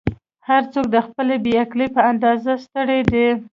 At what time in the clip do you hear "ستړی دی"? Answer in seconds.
2.65-3.27